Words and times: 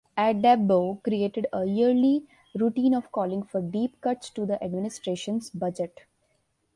Addabbo 0.17 1.03
created 1.03 1.45
a 1.53 1.63
yearly 1.63 2.25
routine 2.55 2.95
of 2.95 3.11
calling 3.11 3.43
for 3.43 3.61
deep 3.61 4.01
cuts 4.01 4.31
to 4.31 4.47
the 4.47 4.63
administration's 4.63 5.51
budget. 5.51 6.05